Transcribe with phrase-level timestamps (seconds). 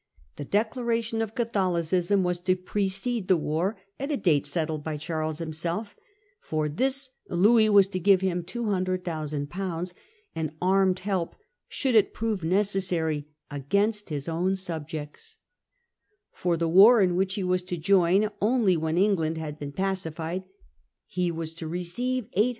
[0.37, 4.47] The Charles's declaration of Catholicism was to precede the ia?er and war, at a date
[4.47, 5.95] settled by Charles himself;
[6.41, 9.93] for conditions, this Louis was to give him 200,000/.
[10.35, 11.35] and armed help,
[11.67, 15.37] should it prove necessary, against his own subjects.
[16.31, 20.45] For the war, in which he was to join only when England had been pacified,
[21.05, 22.49] he was to receive 800,000